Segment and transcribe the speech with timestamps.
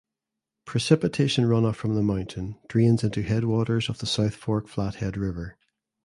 [0.65, 5.57] Precipitation runoff from the mountain drains into headwaters of the South Fork Flathead River.